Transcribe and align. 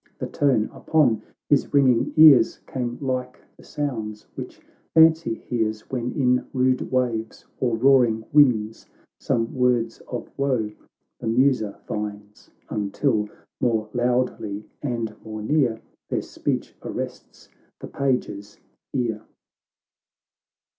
The 0.17 0.25
tone 0.25 0.67
upon 0.73 1.21
his 1.47 1.75
ringing 1.75 2.11
ears 2.17 2.57
Came 2.65 2.97
like 2.99 3.39
the 3.55 3.63
sounds 3.63 4.25
which 4.33 4.59
fancy 4.95 5.35
hears, 5.35 5.81
"When 5.91 6.11
in 6.13 6.47
rude 6.53 6.91
waves 6.91 7.45
or 7.59 7.77
roaring 7.77 8.25
winds 8.33 8.87
Some 9.19 9.53
words 9.53 9.99
of 10.07 10.27
woe 10.37 10.71
the 11.19 11.27
mtiser 11.27 11.77
finds, 11.81 12.49
Until 12.67 13.29
more 13.59 13.89
loudly 13.93 14.65
and 14.81 15.15
more 15.23 15.43
near, 15.43 15.79
Their 16.09 16.23
speech 16.23 16.75
arrests 16.81 17.49
the 17.79 17.85
page's 17.87 18.57
ear. 18.93 19.21